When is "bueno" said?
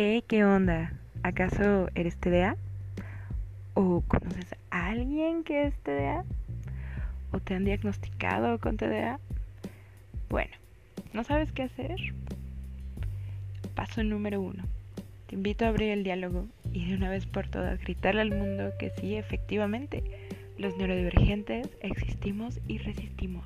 10.28-10.54